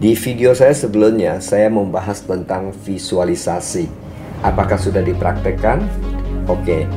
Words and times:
Di 0.00 0.16
video 0.16 0.56
saya 0.56 0.72
sebelumnya, 0.72 1.44
saya 1.44 1.68
membahas 1.68 2.24
tentang 2.24 2.72
visualisasi. 2.72 3.84
Apakah 4.40 4.80
sudah 4.80 5.04
dipraktekkan? 5.04 5.84
Oke, 6.48 6.88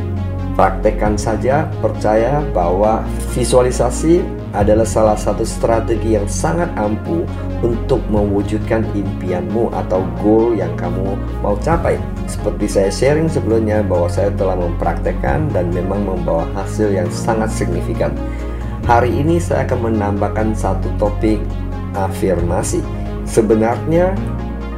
praktekkan 0.56 1.20
saja. 1.20 1.68
Percaya 1.84 2.40
bahwa 2.56 3.04
visualisasi 3.36 4.24
adalah 4.56 4.88
salah 4.88 5.20
satu 5.20 5.44
strategi 5.44 6.16
yang 6.16 6.24
sangat 6.32 6.72
ampuh 6.80 7.28
untuk 7.60 8.00
mewujudkan 8.08 8.88
impianmu 8.96 9.68
atau 9.84 10.08
goal 10.24 10.56
yang 10.56 10.72
kamu 10.80 11.20
mau 11.44 11.60
capai. 11.60 12.00
Seperti 12.24 12.72
saya 12.72 12.88
sharing 12.88 13.28
sebelumnya 13.28 13.84
bahwa 13.84 14.08
saya 14.08 14.32
telah 14.32 14.56
mempraktekkan 14.56 15.52
dan 15.52 15.76
memang 15.76 16.08
membawa 16.08 16.48
hasil 16.56 16.88
yang 16.96 17.12
sangat 17.12 17.52
signifikan. 17.52 18.16
Hari 18.88 19.12
ini 19.12 19.44
saya 19.44 19.68
akan 19.68 19.92
menambahkan 19.92 20.56
satu 20.56 20.88
topik 20.96 21.44
afirmasi. 21.96 22.82
Sebenarnya 23.24 24.14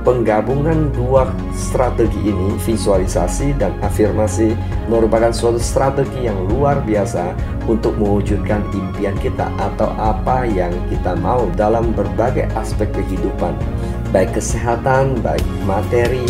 penggabungan 0.05 0.93
dua 0.93 1.27
strategi 1.51 2.29
ini, 2.29 2.53
visualisasi 2.61 3.57
dan 3.57 3.73
afirmasi, 3.81 4.53
merupakan 4.85 5.33
suatu 5.33 5.57
strategi 5.57 6.29
yang 6.29 6.37
luar 6.45 6.79
biasa 6.85 7.33
untuk 7.65 7.97
mewujudkan 7.97 8.61
impian 8.71 9.17
kita 9.17 9.49
atau 9.57 9.89
apa 9.97 10.45
yang 10.45 10.71
kita 10.93 11.17
mau 11.17 11.49
dalam 11.57 11.89
berbagai 11.97 12.45
aspek 12.53 12.93
kehidupan, 12.93 13.57
baik 14.13 14.37
kesehatan, 14.37 15.17
baik 15.25 15.43
materi, 15.65 16.23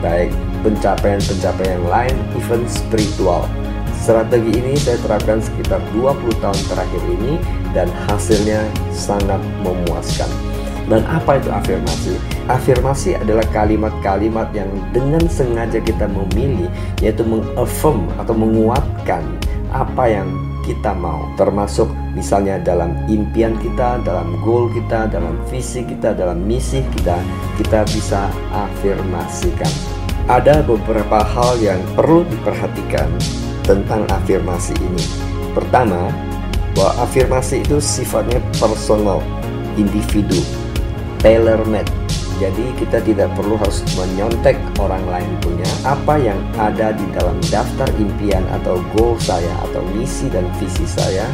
baik 0.00 0.32
pencapaian-pencapaian 0.64 1.84
lain, 1.92 2.16
even 2.40 2.64
spiritual. 2.64 3.44
Strategi 4.00 4.56
ini 4.56 4.80
saya 4.80 4.96
terapkan 5.04 5.44
sekitar 5.44 5.76
20 5.92 6.40
tahun 6.40 6.60
terakhir 6.72 7.02
ini 7.20 7.36
dan 7.76 7.88
hasilnya 8.08 8.64
sangat 8.92 9.38
memuaskan. 9.62 10.28
Dan 10.90 11.06
apa 11.06 11.38
itu 11.38 11.46
afirmasi? 11.54 12.18
Afirmasi 12.50 13.14
adalah 13.14 13.46
kalimat-kalimat 13.54 14.50
yang 14.50 14.66
dengan 14.90 15.22
sengaja 15.30 15.78
kita 15.78 16.10
memilih 16.10 16.66
yaitu 16.98 17.22
mengaffirm 17.22 18.10
atau 18.18 18.34
menguatkan 18.34 19.22
apa 19.70 20.04
yang 20.10 20.26
kita 20.66 20.90
mau 20.92 21.30
termasuk 21.38 21.88
misalnya 22.12 22.58
dalam 22.60 22.94
impian 23.06 23.54
kita, 23.58 24.02
dalam 24.02 24.34
goal 24.42 24.66
kita, 24.74 25.06
dalam 25.08 25.38
visi 25.48 25.86
kita, 25.86 26.10
dalam 26.10 26.42
misi 26.42 26.82
kita, 26.94 27.18
kita 27.58 27.86
bisa 27.86 28.26
afirmasikan. 28.50 29.70
Ada 30.26 30.62
beberapa 30.62 31.22
hal 31.26 31.58
yang 31.58 31.80
perlu 31.98 32.22
diperhatikan 32.26 33.08
tentang 33.66 34.06
afirmasi 34.10 34.74
ini. 34.78 35.04
Pertama, 35.54 36.10
bahwa 36.74 37.06
afirmasi 37.06 37.62
itu 37.62 37.78
sifatnya 37.82 38.38
personal, 38.58 39.22
individu, 39.74 40.38
tailor 41.20 41.60
made. 41.68 41.90
Jadi 42.40 42.72
kita 42.80 43.04
tidak 43.04 43.28
perlu 43.36 43.60
harus 43.60 43.84
menyontek 44.00 44.56
orang 44.80 45.04
lain 45.04 45.28
punya 45.44 45.68
apa 45.84 46.16
yang 46.16 46.40
ada 46.56 46.96
di 46.96 47.04
dalam 47.12 47.36
daftar 47.52 47.84
impian 48.00 48.40
atau 48.60 48.80
goal 48.96 49.12
saya 49.20 49.52
atau 49.68 49.84
misi 49.92 50.32
dan 50.32 50.48
visi 50.56 50.88
saya 50.88 51.28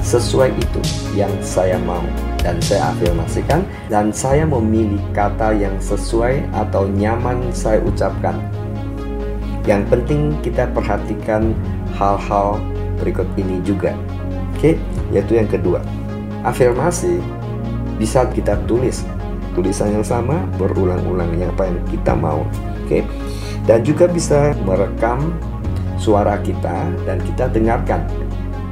sesuai 0.00 0.56
itu 0.56 0.80
yang 1.12 1.28
saya 1.44 1.76
mau 1.84 2.00
dan 2.40 2.56
saya 2.64 2.96
afirmasikan 2.96 3.60
dan 3.92 4.08
saya 4.08 4.48
memilih 4.48 5.00
kata 5.12 5.52
yang 5.52 5.76
sesuai 5.84 6.48
atau 6.56 6.88
nyaman 6.96 7.44
saya 7.52 7.84
ucapkan. 7.84 8.40
Yang 9.68 9.84
penting 9.92 10.32
kita 10.40 10.64
perhatikan 10.72 11.52
hal-hal 11.92 12.56
berikut 12.96 13.28
ini 13.36 13.60
juga. 13.68 13.92
Oke, 14.58 14.74
yaitu 15.14 15.38
yang 15.38 15.46
kedua. 15.46 15.78
Afirmasi 16.42 17.22
bisa 17.98 18.26
kita 18.30 18.58
tulis 18.66 19.06
tulisan 19.58 19.90
yang 19.90 20.06
sama 20.06 20.46
berulang-ulang 20.54 21.34
yang 21.34 21.50
apa 21.50 21.66
yang 21.66 21.78
kita 21.90 22.14
mau 22.14 22.46
oke 22.46 22.86
okay? 22.86 23.02
dan 23.66 23.82
juga 23.82 24.06
bisa 24.06 24.54
merekam 24.62 25.34
suara 25.98 26.38
kita 26.46 26.94
dan 27.02 27.18
kita 27.26 27.50
dengarkan 27.50 28.06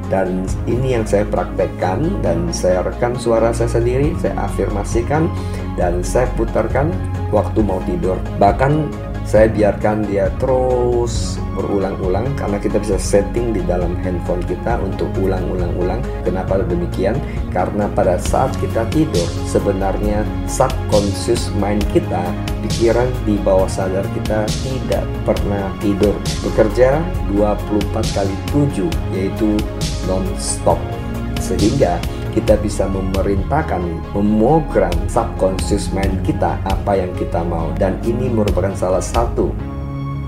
dan 0.06 0.46
ini 0.70 0.94
yang 0.94 1.02
saya 1.02 1.26
praktekkan 1.26 2.22
dan 2.22 2.46
saya 2.54 2.86
rekam 2.86 3.18
suara 3.18 3.50
saya 3.50 3.66
sendiri 3.66 4.14
saya 4.22 4.38
afirmasikan 4.46 5.26
dan 5.74 6.06
saya 6.06 6.30
putarkan 6.38 6.94
waktu 7.34 7.66
mau 7.66 7.82
tidur 7.82 8.14
bahkan 8.38 8.86
saya 9.26 9.50
biarkan 9.50 10.06
dia 10.06 10.30
terus 10.38 11.42
berulang-ulang 11.58 12.30
karena 12.38 12.62
kita 12.62 12.78
bisa 12.78 12.94
setting 12.94 13.50
di 13.50 13.58
dalam 13.66 13.98
handphone 14.06 14.38
kita 14.46 14.78
untuk 14.78 15.10
ulang-ulang-ulang. 15.18 15.98
Kenapa 16.22 16.62
demikian? 16.62 17.18
Karena 17.50 17.90
pada 17.90 18.22
saat 18.22 18.54
kita 18.62 18.86
tidur 18.94 19.26
sebenarnya 19.50 20.22
subconscious 20.46 21.50
mind 21.58 21.82
kita, 21.90 22.22
pikiran 22.70 23.10
di 23.26 23.34
bawah 23.42 23.66
sadar 23.66 24.06
kita 24.14 24.46
tidak 24.62 25.02
pernah 25.26 25.74
tidur. 25.82 26.14
Bekerja 26.46 27.02
24 27.34 27.90
kali 28.14 28.36
7 28.54 28.86
yaitu 29.10 29.58
non-stop. 30.06 30.78
Sehingga 31.42 31.98
kita 32.36 32.60
bisa 32.60 32.84
memerintahkan, 32.84 33.80
memogram 34.12 34.92
subconscious 35.08 35.88
mind 35.96 36.20
kita 36.20 36.60
apa 36.68 36.92
yang 36.92 37.08
kita 37.16 37.40
mau 37.40 37.72
dan 37.80 37.96
ini 38.04 38.28
merupakan 38.28 38.76
salah 38.76 39.00
satu 39.00 39.56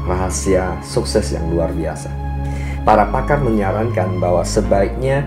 rahasia 0.08 0.72
sukses 0.80 1.36
yang 1.36 1.44
luar 1.52 1.68
biasa. 1.76 2.08
Para 2.88 3.04
pakar 3.12 3.44
menyarankan 3.44 4.16
bahwa 4.16 4.40
sebaiknya 4.40 5.20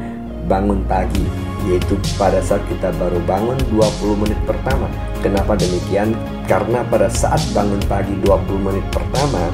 bangun 0.49 0.81
pagi 0.89 1.21
yaitu 1.69 1.93
pada 2.17 2.41
saat 2.41 2.65
kita 2.65 2.89
baru 2.97 3.21
bangun 3.29 3.61
20 3.69 4.17
menit 4.25 4.41
pertama. 4.49 4.89
Kenapa 5.21 5.53
demikian? 5.53 6.17
Karena 6.49 6.81
pada 6.89 7.13
saat 7.13 7.45
bangun 7.53 7.77
pagi 7.85 8.17
20 8.25 8.57
menit 8.57 8.81
pertama 8.89 9.53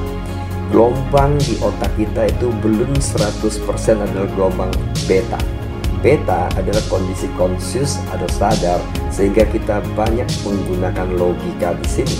gelombang 0.72 1.36
di 1.44 1.60
otak 1.60 1.92
kita 2.00 2.28
itu 2.28 2.48
belum 2.64 2.96
100% 2.96 4.04
adalah 4.04 4.28
gelombang 4.32 4.72
beta 5.04 5.57
Beta 5.98 6.46
adalah 6.54 6.82
kondisi 6.86 7.26
konsius 7.34 7.98
atau 8.14 8.30
sadar 8.30 8.78
sehingga 9.10 9.42
kita 9.50 9.82
banyak 9.98 10.30
menggunakan 10.46 11.08
logika 11.18 11.74
di 11.74 11.86
sini. 11.90 12.16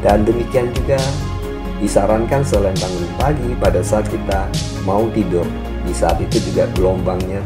Dan 0.00 0.24
demikian 0.24 0.72
juga 0.72 0.96
disarankan 1.76 2.40
selain 2.40 2.74
bangun 2.80 3.06
pagi 3.20 3.50
pada 3.60 3.84
saat 3.84 4.08
kita 4.08 4.48
mau 4.88 5.06
tidur. 5.12 5.44
Di 5.84 5.92
saat 5.92 6.24
itu 6.24 6.40
juga 6.50 6.70
gelombangnya 6.72 7.44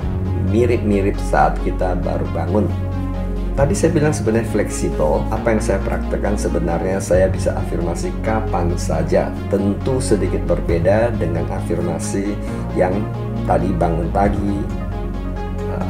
mirip-mirip 0.54 1.19
saat 1.19 1.59
kita 1.66 1.98
baru 1.98 2.25
bangun. 2.31 2.71
Tadi 3.56 3.72
saya 3.72 3.91
bilang 3.97 4.12
sebenarnya 4.12 4.53
fleksibel. 4.53 5.25
Apa 5.33 5.56
yang 5.56 5.62
saya 5.65 5.81
praktekkan 5.81 6.37
sebenarnya 6.37 7.00
saya 7.00 7.27
bisa 7.33 7.56
afirmasi 7.56 8.12
kapan 8.21 8.71
saja. 8.77 9.33
Tentu 9.48 9.97
sedikit 9.98 10.44
berbeda 10.44 11.16
dengan 11.16 11.48
afirmasi 11.48 12.37
yang 12.77 12.93
tadi 13.48 13.72
bangun 13.72 14.12
pagi, 14.12 14.60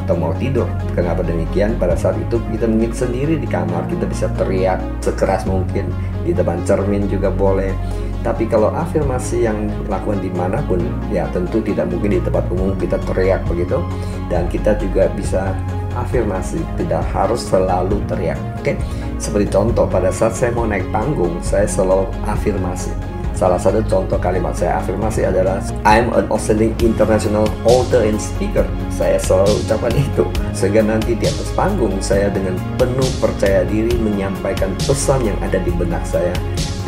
atau 0.07 0.15
mau 0.15 0.31
tidur. 0.39 0.71
Kenapa 0.95 1.27
demikian? 1.27 1.75
Pada 1.83 1.99
saat 1.99 2.15
itu 2.23 2.39
kita 2.55 2.71
mungkin 2.71 2.95
sendiri 2.95 3.43
di 3.43 3.51
kamar 3.51 3.91
kita 3.91 4.07
bisa 4.07 4.31
teriak 4.39 4.79
sekeras 5.03 5.43
mungkin 5.51 5.91
di 6.23 6.31
depan 6.31 6.63
cermin 6.63 7.11
juga 7.11 7.35
boleh. 7.35 7.75
Tapi 8.23 8.47
kalau 8.47 8.71
afirmasi 8.71 9.47
yang 9.47 9.67
lakukan 9.91 10.23
di 10.23 10.31
mana 10.31 10.63
pun, 10.67 10.83
ya 11.11 11.27
tentu 11.35 11.63
tidak 11.63 11.91
mungkin 11.91 12.19
di 12.19 12.21
tempat 12.23 12.47
umum 12.55 12.75
kita 12.79 13.03
teriak 13.03 13.43
begitu. 13.51 13.83
Dan 14.31 14.47
kita 14.47 14.79
juga 14.79 15.11
bisa 15.11 15.55
afirmasi, 15.99 16.63
tidak 16.79 17.03
harus 17.11 17.43
selalu 17.47 17.99
teriak. 18.07 18.39
Oke, 18.63 18.79
seperti 19.19 19.51
contoh 19.51 19.87
pada 19.87 20.11
saat 20.15 20.35
saya 20.39 20.51
mau 20.55 20.67
naik 20.67 20.87
panggung, 20.91 21.39
saya 21.43 21.67
selalu 21.67 22.11
afirmasi 22.27 23.16
Salah 23.37 23.61
satu 23.61 23.85
contoh 23.85 24.17
kalimat 24.17 24.57
saya 24.57 24.81
afirmasi 24.81 25.29
adalah 25.29 25.61
I'm 25.85 26.09
an 26.17 26.25
outstanding 26.33 26.73
international 26.81 27.45
author 27.69 28.01
and 28.01 28.17
speaker. 28.17 28.65
Saya 28.89 29.21
selalu 29.21 29.61
ucapkan 29.61 29.93
itu 30.09 30.25
sehingga 30.57 30.81
nanti 30.81 31.13
di 31.13 31.29
atas 31.29 31.53
panggung 31.53 32.01
saya 32.01 32.33
dengan 32.33 32.57
penuh 32.81 33.05
percaya 33.21 33.69
diri 33.69 33.93
menyampaikan 34.01 34.73
pesan 34.81 35.21
yang 35.21 35.37
ada 35.45 35.61
di 35.61 35.69
benak 35.69 36.01
saya 36.09 36.33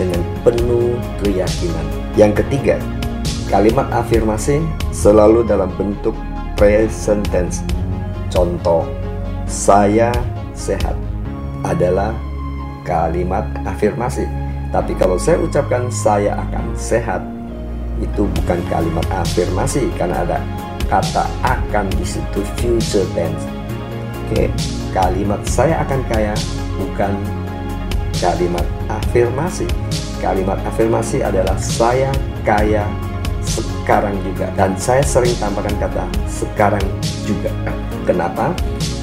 dengan 0.01 0.25
penuh 0.41 0.97
keyakinan. 1.21 1.85
Yang 2.17 2.41
ketiga, 2.41 2.81
kalimat 3.53 3.85
afirmasi 3.93 4.65
selalu 4.89 5.45
dalam 5.45 5.69
bentuk 5.77 6.17
present 6.57 7.29
tense. 7.29 7.61
Contoh, 8.33 8.89
saya 9.45 10.17
sehat 10.57 10.97
adalah 11.61 12.17
kalimat 12.89 13.45
afirmasi 13.69 14.48
tapi 14.69 14.93
kalau 14.97 15.17
saya 15.17 15.41
ucapkan 15.41 15.89
saya 15.89 16.37
akan 16.37 16.77
sehat, 16.77 17.25
itu 17.99 18.29
bukan 18.29 18.61
kalimat 18.69 19.07
afirmasi 19.11 19.89
karena 19.97 20.23
ada 20.23 20.39
kata 20.87 21.25
akan 21.43 21.89
di 21.97 22.05
situ 22.05 22.41
future 22.61 23.09
tense. 23.17 23.45
Oke, 24.29 24.53
kalimat 24.93 25.41
saya 25.49 25.81
akan 25.83 26.01
kaya 26.07 26.37
bukan 26.77 27.13
kalimat 28.21 28.67
afirmasi. 28.93 29.65
Kalimat 30.19 30.59
afirmasi 30.67 31.23
adalah 31.23 31.57
saya 31.57 32.11
kaya 32.45 32.85
sekarang 33.41 34.21
juga 34.21 34.53
dan 34.53 34.77
saya 34.77 35.01
sering 35.01 35.33
tambahkan 35.41 35.73
kata 35.81 36.05
sekarang 36.29 36.85
juga. 37.25 37.49
Kenapa? 38.05 38.53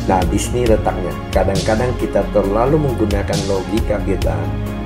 Nah, 0.05 0.21
di 0.29 0.37
sini 0.37 0.69
letaknya. 0.69 1.09
Kadang-kadang 1.33 1.89
kita 1.97 2.21
terlalu 2.29 2.77
menggunakan 2.77 3.39
logika 3.49 3.97
kita. 4.05 4.37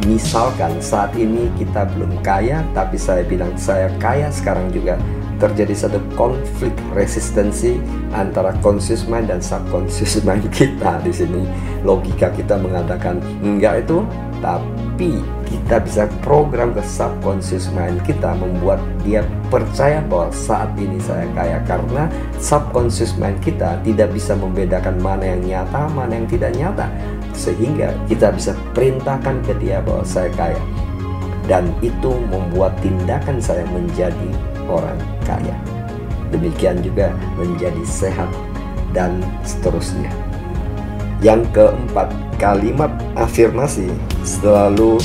Misalkan 0.08 0.80
saat 0.80 1.12
ini 1.20 1.52
kita 1.60 1.84
belum 1.92 2.24
kaya, 2.24 2.64
tapi 2.72 2.96
saya 2.96 3.26
bilang 3.28 3.52
saya 3.60 3.92
kaya 4.00 4.32
sekarang 4.32 4.72
juga. 4.72 4.96
Terjadi 5.40 5.72
satu 5.72 6.04
konflik 6.20 6.76
resistensi 6.92 7.80
antara 8.12 8.52
conscious 8.60 9.08
mind 9.08 9.32
dan 9.32 9.40
subconscious 9.40 10.20
mind 10.28 10.48
kita 10.52 11.00
di 11.04 11.12
sini. 11.16 11.48
Logika 11.84 12.28
kita 12.36 12.60
mengatakan 12.60 13.24
enggak 13.40 13.88
itu, 13.88 14.04
tapi 14.44 15.24
kita 15.50 15.82
bisa 15.82 16.06
program 16.22 16.78
ke 16.78 16.86
subconscious 16.86 17.74
mind 17.74 17.98
kita 18.06 18.38
membuat 18.38 18.78
dia 19.02 19.26
percaya 19.50 19.98
bahwa 20.06 20.30
saat 20.30 20.70
ini 20.78 21.02
saya 21.02 21.26
kaya. 21.34 21.58
Karena 21.66 22.06
subconscious 22.38 23.18
mind 23.18 23.42
kita 23.42 23.82
tidak 23.82 24.14
bisa 24.14 24.38
membedakan 24.38 25.02
mana 25.02 25.34
yang 25.34 25.42
nyata, 25.42 25.90
mana 25.90 26.22
yang 26.22 26.30
tidak 26.30 26.54
nyata. 26.54 26.86
Sehingga 27.34 27.90
kita 28.06 28.30
bisa 28.34 28.54
perintahkan 28.78 29.42
ke 29.42 29.58
dia 29.58 29.82
bahwa 29.82 30.06
saya 30.06 30.30
kaya. 30.38 30.62
Dan 31.50 31.74
itu 31.82 32.14
membuat 32.30 32.78
tindakan 32.86 33.42
saya 33.42 33.66
menjadi 33.74 34.30
orang 34.70 35.02
kaya. 35.26 35.58
Demikian 36.30 36.86
juga 36.86 37.10
menjadi 37.42 37.82
sehat 37.90 38.30
dan 38.94 39.18
seterusnya. 39.42 40.14
Yang 41.26 41.50
keempat 41.58 42.14
kalimat 42.38 42.94
afirmasi 43.18 43.90
selalu 44.24 45.02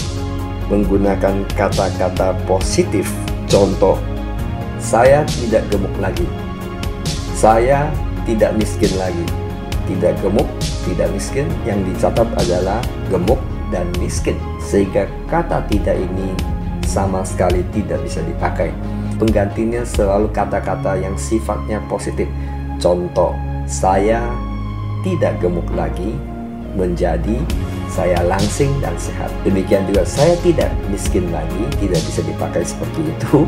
menggunakan 0.68 1.44
kata-kata 1.56 2.36
positif. 2.48 3.08
Contoh 3.48 4.00
saya 4.80 5.24
tidak 5.28 5.64
gemuk 5.72 5.92
lagi. 6.00 6.26
Saya 7.36 7.88
tidak 8.24 8.56
miskin 8.56 8.92
lagi. 9.00 9.26
Tidak 9.88 10.16
gemuk 10.24 10.48
tidak 10.84 11.08
miskin. 11.12 11.48
Yang 11.64 11.92
dicatat 11.92 12.28
adalah 12.40 12.80
gemuk 13.08 13.40
dan 13.72 13.88
miskin 13.98 14.36
sehingga 14.62 15.08
kata 15.26 15.64
tidak 15.66 15.96
ini 15.98 16.30
sama 16.84 17.24
sekali 17.24 17.64
tidak 17.72 18.00
bisa 18.04 18.20
dipakai. 18.22 18.70
Penggantinya 19.16 19.82
selalu 19.86 20.28
kata-kata 20.30 20.98
yang 21.00 21.14
sifatnya 21.16 21.80
positif. 21.86 22.26
Contoh 22.82 23.32
saya 23.64 24.20
tidak 25.06 25.40
gemuk 25.40 25.66
lagi 25.72 26.16
menjadi 26.74 27.38
saya 27.94 28.18
langsing 28.26 28.74
dan 28.82 28.98
sehat 28.98 29.30
demikian 29.46 29.86
juga 29.86 30.02
saya 30.02 30.34
tidak 30.42 30.74
miskin 30.90 31.30
lagi 31.30 31.62
tidak 31.78 32.02
bisa 32.02 32.20
dipakai 32.26 32.66
seperti 32.66 33.00
itu 33.06 33.46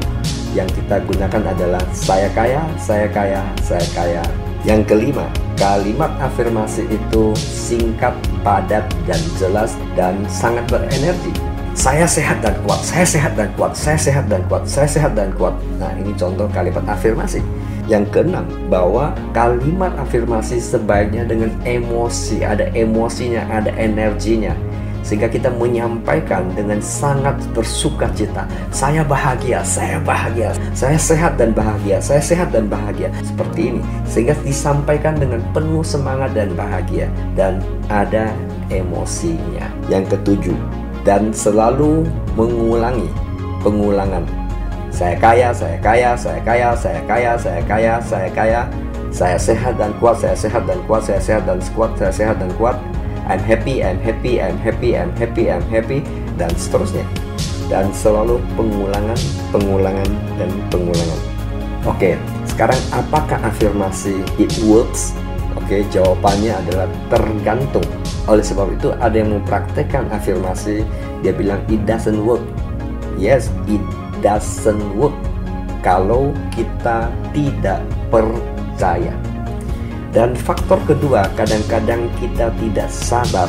yang 0.54 0.70
kita 0.70 1.02
gunakan 1.02 1.42
adalah 1.50 1.82
saya 1.90 2.30
kaya 2.30 2.62
saya 2.78 3.10
kaya 3.10 3.42
saya 3.66 3.86
kaya 3.90 4.22
yang 4.66 4.82
kelima, 4.82 5.30
kalimat 5.54 6.10
afirmasi 6.18 6.90
itu 6.90 7.30
singkat, 7.38 8.10
padat, 8.42 8.82
dan 9.06 9.22
jelas, 9.38 9.78
dan 9.94 10.18
sangat 10.26 10.66
berenergi. 10.66 11.30
Saya 11.70 12.02
sehat 12.02 12.42
dan 12.42 12.58
kuat, 12.66 12.82
saya 12.82 13.06
sehat 13.06 13.38
dan 13.38 13.46
kuat, 13.54 13.78
saya 13.78 13.94
sehat 13.94 14.26
dan 14.26 14.42
kuat, 14.50 14.66
saya 14.66 14.90
sehat 14.90 15.14
dan 15.14 15.30
kuat. 15.38 15.54
Nah, 15.78 15.94
ini 15.94 16.10
contoh 16.18 16.50
kalimat 16.50 16.82
afirmasi. 16.82 17.46
Yang 17.86 18.04
keenam, 18.10 18.46
bahwa 18.66 19.14
kalimat 19.30 19.94
afirmasi 19.98 20.58
sebaiknya 20.58 21.22
dengan 21.22 21.54
emosi, 21.62 22.42
ada 22.42 22.66
emosinya, 22.74 23.46
ada 23.46 23.70
energinya 23.78 24.54
sehingga 25.06 25.30
kita 25.30 25.54
menyampaikan 25.54 26.50
dengan 26.58 26.82
sangat 26.82 27.38
bersuka 27.54 28.10
cita. 28.10 28.42
Saya 28.74 29.06
bahagia, 29.06 29.62
saya 29.62 30.02
bahagia, 30.02 30.50
saya 30.74 30.98
sehat 30.98 31.38
dan 31.38 31.54
bahagia, 31.54 32.02
saya 32.02 32.18
sehat 32.18 32.50
dan 32.50 32.66
bahagia. 32.66 33.06
Seperti 33.22 33.70
ini, 33.70 33.80
sehingga 34.10 34.34
disampaikan 34.42 35.14
dengan 35.14 35.38
penuh 35.54 35.86
semangat 35.86 36.34
dan 36.34 36.50
bahagia 36.58 37.06
dan 37.38 37.62
ada 37.86 38.34
emosinya. 38.66 39.70
Yang 39.86 40.18
ketujuh, 40.18 40.58
dan 41.06 41.30
selalu 41.30 42.02
mengulangi 42.34 43.06
pengulangan. 43.62 44.45
Saya 44.96 45.12
kaya, 45.20 45.52
saya 45.52 45.76
kaya, 45.76 46.16
saya 46.16 46.40
kaya, 46.40 46.68
saya 46.72 47.00
kaya, 47.04 47.32
saya 47.36 47.60
kaya, 47.68 47.94
saya 48.00 48.28
kaya. 48.32 48.60
Saya 49.12 49.36
sehat 49.36 49.76
dan 49.76 49.92
kuat, 50.00 50.16
saya 50.16 50.32
sehat 50.32 50.64
dan 50.64 50.80
kuat, 50.88 51.04
saya 51.04 51.20
sehat 51.20 51.44
dan 51.44 51.60
kuat, 51.76 51.92
saya 52.00 52.12
sehat 52.12 52.36
dan 52.40 52.48
kuat 52.56 52.80
I'm 53.26 53.42
happy, 53.42 53.82
I'm 53.82 53.98
happy, 54.00 54.40
I'm 54.40 54.56
happy, 54.56 54.96
I'm 54.96 55.10
happy, 55.18 55.50
I'm 55.50 55.66
happy, 55.66 56.00
dan 56.38 56.48
seterusnya. 56.54 57.02
Dan 57.66 57.90
selalu 57.90 58.38
pengulangan, 58.54 59.18
pengulangan, 59.50 60.10
dan 60.38 60.50
pengulangan. 60.70 61.20
Oke, 61.90 62.14
sekarang 62.46 62.78
apakah 62.94 63.42
afirmasi 63.42 64.22
it 64.38 64.54
works? 64.64 65.10
Oke, 65.58 65.82
jawabannya 65.90 66.54
adalah 66.54 66.86
tergantung. 67.10 67.84
Oleh 68.30 68.46
sebab 68.46 68.70
itu 68.78 68.94
ada 68.96 69.18
yang 69.18 69.34
mempraktekkan 69.34 70.06
afirmasi, 70.14 70.86
dia 71.26 71.34
bilang 71.34 71.58
it 71.66 71.82
doesn't 71.82 72.22
work. 72.22 72.42
Yes, 73.18 73.50
it 73.66 73.82
doesn't 74.20 74.82
work. 74.94 75.14
Kalau 75.84 76.34
kita 76.54 77.08
tidak 77.30 77.80
percaya. 78.10 79.14
Dan 80.10 80.32
faktor 80.32 80.80
kedua, 80.88 81.28
kadang-kadang 81.36 82.08
kita 82.18 82.50
tidak 82.56 82.88
sabar. 82.88 83.46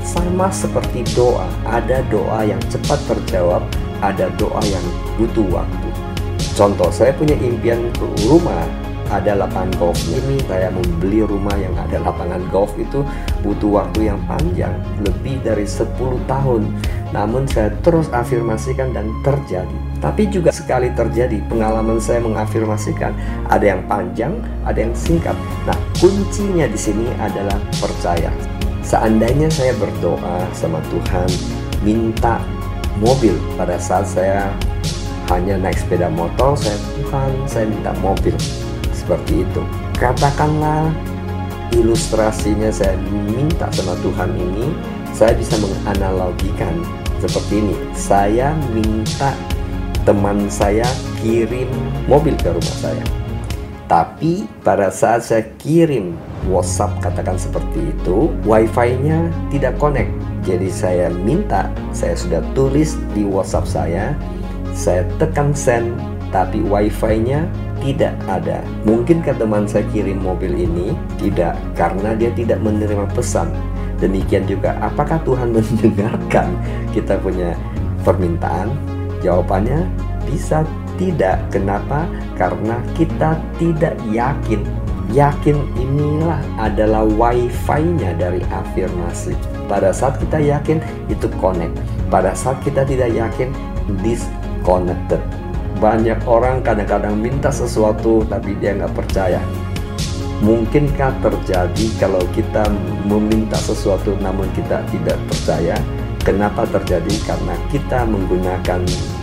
Sama 0.00 0.48
seperti 0.48 1.04
doa, 1.12 1.46
ada 1.68 2.00
doa 2.08 2.44
yang 2.44 2.60
cepat 2.72 2.98
terjawab, 3.08 3.62
ada 4.00 4.32
doa 4.40 4.60
yang 4.64 4.84
butuh 5.20 5.44
waktu. 5.48 5.88
Contoh, 6.56 6.88
saya 6.92 7.12
punya 7.16 7.36
impian 7.40 7.88
rumah 8.28 8.64
ada 9.10 9.34
lapangan 9.34 9.74
golf 9.76 9.98
ini 10.06 10.38
saya 10.46 10.70
membeli 10.70 11.26
rumah 11.26 11.58
yang 11.58 11.74
ada 11.74 11.98
lapangan 11.98 12.40
golf 12.54 12.70
itu 12.78 13.02
butuh 13.42 13.82
waktu 13.82 14.06
yang 14.06 14.20
panjang 14.30 14.72
lebih 15.02 15.42
dari 15.42 15.66
10 15.66 15.90
tahun 16.30 16.62
namun 17.10 17.42
saya 17.50 17.74
terus 17.82 18.06
afirmasikan 18.14 18.94
dan 18.94 19.10
terjadi 19.26 19.78
tapi 20.00 20.26
juga 20.32 20.50
sekali 20.50 20.88
terjadi 20.96 21.38
pengalaman 21.46 22.00
saya 22.00 22.24
mengafirmasikan 22.24 23.12
ada 23.52 23.76
yang 23.76 23.84
panjang 23.86 24.32
ada 24.64 24.80
yang 24.80 24.94
singkat 24.96 25.36
nah 25.68 25.76
kuncinya 26.00 26.66
di 26.66 26.78
sini 26.80 27.06
adalah 27.20 27.56
percaya 27.78 28.32
seandainya 28.80 29.52
saya 29.52 29.76
berdoa 29.76 30.44
sama 30.56 30.80
Tuhan 30.88 31.28
minta 31.84 32.40
mobil 32.98 33.36
pada 33.54 33.76
saat 33.76 34.08
saya 34.08 34.50
hanya 35.30 35.60
naik 35.60 35.78
sepeda 35.78 36.10
motor 36.10 36.58
saya 36.58 36.74
Tuhan 36.98 37.30
saya 37.46 37.64
minta 37.70 37.94
mobil 38.02 38.34
seperti 39.10 39.42
itu. 39.42 39.62
Katakanlah 39.98 40.94
ilustrasinya 41.74 42.70
saya 42.70 42.94
minta 43.26 43.66
sama 43.74 43.98
Tuhan 43.98 44.30
ini, 44.38 44.70
saya 45.10 45.34
bisa 45.34 45.58
menganalogikan 45.58 46.78
seperti 47.18 47.58
ini. 47.58 47.74
Saya 47.90 48.54
minta 48.70 49.34
teman 50.08 50.48
saya 50.48 50.86
kirim 51.20 51.68
mobil 52.08 52.32
ke 52.40 52.48
rumah 52.48 52.76
saya. 52.80 53.04
Tapi 53.90 54.46
pada 54.62 54.86
saat 54.86 55.26
saya 55.26 55.42
kirim 55.58 56.14
WhatsApp 56.46 57.02
katakan 57.02 57.34
seperti 57.34 57.90
itu, 57.90 58.30
WiFi-nya 58.46 59.26
tidak 59.50 59.74
connect. 59.82 60.14
Jadi 60.46 60.70
saya 60.70 61.10
minta, 61.10 61.66
saya 61.90 62.14
sudah 62.14 62.38
tulis 62.54 62.94
di 63.12 63.26
WhatsApp 63.26 63.66
saya, 63.66 64.14
saya 64.72 65.02
tekan 65.18 65.50
send, 65.50 65.90
tapi 66.30 66.62
WiFi-nya 66.62 67.50
tidak 67.82 68.14
ada. 68.30 68.62
Mungkinkah 68.86 69.34
teman 69.34 69.66
saya 69.66 69.82
kirim 69.90 70.22
mobil 70.22 70.54
ini? 70.54 70.94
Tidak, 71.18 71.74
karena 71.74 72.14
dia 72.14 72.30
tidak 72.38 72.62
menerima 72.62 73.10
pesan. 73.10 73.50
Demikian 73.98 74.46
juga, 74.46 74.78
apakah 74.78 75.18
Tuhan 75.26 75.50
mendengarkan 75.58 76.54
kita 76.94 77.18
punya 77.18 77.58
permintaan? 78.06 78.99
Jawabannya 79.20 79.88
bisa 80.28 80.64
tidak. 80.96 81.40
Kenapa? 81.52 82.08
Karena 82.36 82.80
kita 82.96 83.40
tidak 83.56 83.96
yakin. 84.08 84.64
Yakin 85.10 85.58
inilah 85.74 86.38
adalah 86.60 87.02
wifi-nya 87.02 88.14
dari 88.14 88.40
afirmasi. 88.52 89.34
Pada 89.66 89.90
saat 89.90 90.18
kita 90.22 90.38
yakin, 90.38 90.78
itu 91.10 91.26
connect. 91.42 91.74
Pada 92.06 92.30
saat 92.34 92.62
kita 92.62 92.86
tidak 92.86 93.10
yakin, 93.10 93.50
disconnected 94.06 95.18
banyak 95.80 96.20
orang 96.28 96.60
kadang-kadang 96.60 97.16
minta 97.16 97.48
sesuatu 97.48 98.20
tapi 98.28 98.52
dia 98.60 98.76
nggak 98.76 98.92
percaya. 98.92 99.40
Mungkinkah 100.44 101.12
terjadi 101.24 101.86
kalau 101.96 102.20
kita 102.36 102.68
meminta 103.08 103.56
sesuatu 103.56 104.12
namun 104.20 104.44
kita 104.52 104.84
tidak 104.92 105.16
percaya? 105.24 105.76
Kenapa 106.20 106.68
terjadi? 106.68 107.14
Karena 107.24 107.56
kita 107.72 108.04
menggunakan 108.04 108.80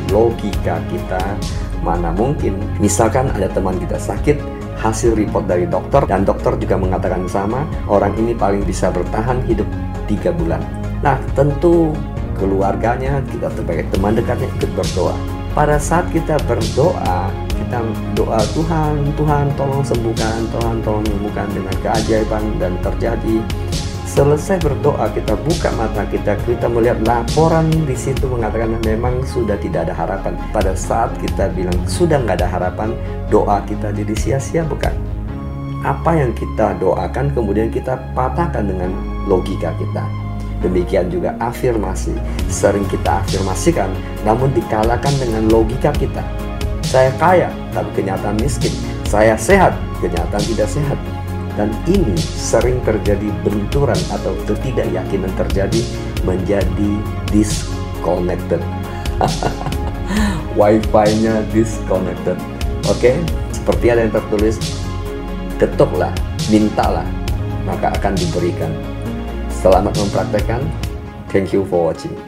logika 0.10 0.82
kita. 0.90 1.24
Mana 1.86 2.10
mungkin, 2.10 2.58
misalkan 2.82 3.30
ada 3.32 3.46
teman 3.54 3.78
kita 3.78 4.02
sakit, 4.02 4.42
hasil 4.82 5.14
report 5.14 5.46
dari 5.46 5.70
dokter 5.70 6.04
dan 6.10 6.26
dokter 6.26 6.58
juga 6.58 6.76
mengatakan 6.76 7.30
sama, 7.30 7.64
orang 7.86 8.18
ini 8.18 8.34
paling 8.34 8.66
bisa 8.66 8.90
bertahan 8.90 9.46
hidup 9.46 9.70
tiga 10.10 10.34
bulan. 10.34 10.60
Nah, 11.06 11.22
tentu 11.38 11.94
keluarganya, 12.42 13.22
kita 13.30 13.54
sebagai 13.54 13.86
teman 13.94 14.18
dekatnya 14.18 14.50
ikut 14.58 14.72
berdoa 14.74 15.38
pada 15.58 15.82
saat 15.82 16.06
kita 16.14 16.38
berdoa 16.46 17.34
kita 17.50 17.82
doa 18.14 18.38
Tuhan 18.54 18.94
Tuhan 19.18 19.50
tolong 19.58 19.82
sembuhkan 19.82 20.46
Tuhan 20.54 20.86
tolong 20.86 21.02
sembuhkan 21.02 21.50
dengan 21.50 21.76
keajaiban 21.82 22.44
dan 22.62 22.78
terjadi 22.86 23.42
selesai 24.18 24.58
berdoa 24.66 25.14
kita 25.14 25.38
buka 25.46 25.70
mata 25.78 26.02
kita 26.10 26.34
kita 26.50 26.66
melihat 26.66 26.98
laporan 27.06 27.70
di 27.70 27.94
situ 27.94 28.26
mengatakan 28.26 28.74
memang 28.82 29.22
sudah 29.22 29.54
tidak 29.62 29.86
ada 29.86 29.94
harapan 29.94 30.34
pada 30.50 30.74
saat 30.74 31.14
kita 31.22 31.54
bilang 31.54 31.78
sudah 31.86 32.18
nggak 32.26 32.42
ada 32.42 32.50
harapan 32.50 32.98
doa 33.30 33.62
kita 33.70 33.94
jadi 33.94 34.14
sia-sia 34.18 34.66
bukan 34.66 34.90
apa 35.86 36.18
yang 36.18 36.34
kita 36.34 36.74
doakan 36.82 37.30
kemudian 37.38 37.70
kita 37.70 37.94
patahkan 38.18 38.66
dengan 38.66 38.90
logika 39.30 39.70
kita 39.78 40.02
Demikian 40.58 41.14
juga 41.14 41.38
afirmasi. 41.38 42.18
Sering 42.50 42.82
kita 42.90 43.22
afirmasikan, 43.22 43.94
namun 44.26 44.50
dikalahkan 44.58 45.14
dengan 45.22 45.46
logika 45.54 45.94
kita. 45.94 46.26
Saya 46.82 47.14
kaya, 47.22 47.54
tapi 47.78 48.02
kenyataan 48.02 48.42
miskin. 48.42 48.74
Saya 49.06 49.38
sehat, 49.38 49.78
kenyataan 50.02 50.42
tidak 50.42 50.66
sehat. 50.66 50.98
Dan 51.58 51.74
ini 51.90 52.14
sering 52.22 52.78
terjadi 52.86 53.34
benturan 53.42 53.98
atau 54.14 54.38
ketidakyakinan 54.46 55.34
terjadi 55.34 55.82
menjadi 56.22 56.92
disconnected. 57.34 58.62
Wi-Fi-nya 60.60 61.42
disconnected. 61.50 62.38
Oke, 62.86 63.10
okay? 63.12 63.16
seperti 63.50 63.90
ada 63.90 64.06
yang 64.06 64.14
tertulis, 64.14 64.62
ketuklah, 65.58 66.14
mintalah, 66.54 67.06
maka 67.66 67.90
akan 67.98 68.14
diberikan. 68.14 68.70
Selamat 69.50 69.98
mempraktekkan. 69.98 70.62
Thank 71.34 71.52
you 71.52 71.66
for 71.66 71.92
watching. 71.92 72.27